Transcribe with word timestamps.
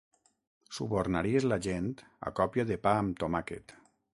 Subornaries 0.77 1.45
la 1.51 1.59
gent 1.67 1.91
a 2.31 2.33
còpia 2.41 2.67
de 2.73 2.79
pa 2.87 2.95
amb 3.03 3.25
tomàquet. 3.25 3.77